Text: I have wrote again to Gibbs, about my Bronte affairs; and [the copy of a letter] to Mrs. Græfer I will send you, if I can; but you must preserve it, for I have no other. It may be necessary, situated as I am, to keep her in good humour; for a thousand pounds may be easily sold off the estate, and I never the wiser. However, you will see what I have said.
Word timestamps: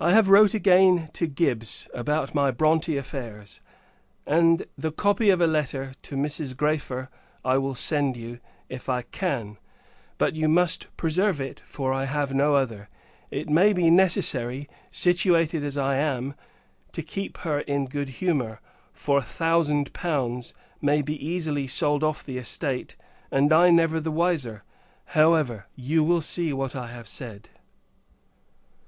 I 0.00 0.10
have 0.10 0.28
wrote 0.30 0.52
again 0.52 1.08
to 1.12 1.28
Gibbs, 1.28 1.88
about 1.94 2.34
my 2.34 2.50
Bronte 2.50 2.96
affairs; 2.96 3.60
and 4.26 4.64
[the 4.76 4.90
copy 4.90 5.30
of 5.30 5.40
a 5.40 5.46
letter] 5.46 5.92
to 6.02 6.16
Mrs. 6.16 6.56
Græfer 6.56 7.06
I 7.44 7.56
will 7.58 7.76
send 7.76 8.16
you, 8.16 8.40
if 8.68 8.88
I 8.88 9.02
can; 9.02 9.58
but 10.18 10.34
you 10.34 10.48
must 10.48 10.88
preserve 10.96 11.40
it, 11.40 11.60
for 11.64 11.92
I 11.94 12.06
have 12.06 12.34
no 12.34 12.56
other. 12.56 12.88
It 13.30 13.48
may 13.48 13.72
be 13.72 13.90
necessary, 13.90 14.68
situated 14.90 15.62
as 15.62 15.78
I 15.78 15.98
am, 15.98 16.34
to 16.90 17.00
keep 17.00 17.38
her 17.46 17.60
in 17.60 17.84
good 17.86 18.08
humour; 18.08 18.60
for 18.92 19.18
a 19.18 19.22
thousand 19.22 19.92
pounds 19.92 20.52
may 20.80 21.00
be 21.00 21.14
easily 21.24 21.68
sold 21.68 22.02
off 22.02 22.24
the 22.24 22.38
estate, 22.38 22.96
and 23.30 23.52
I 23.52 23.70
never 23.70 24.00
the 24.00 24.10
wiser. 24.10 24.64
However, 25.14 25.66
you 25.76 26.02
will 26.02 26.22
see 26.22 26.52
what 26.52 26.74
I 26.74 26.88
have 26.88 27.06
said. 27.06 27.50